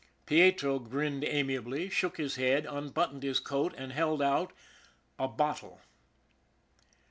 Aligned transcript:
"Pietro 0.25 0.79
grinned 0.79 1.23
amiably, 1.23 1.87
shook 1.87 2.17
his 2.17 2.35
head, 2.35 2.65
unbuttoned 2.67 3.21
his 3.21 3.39
coat, 3.39 3.71
and 3.77 3.93
held 3.93 4.19
out 4.19 4.51
a 5.19 5.27
bottle. 5.27 5.79